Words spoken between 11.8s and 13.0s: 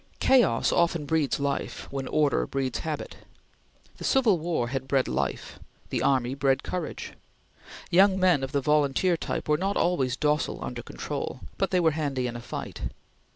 handy in a fight.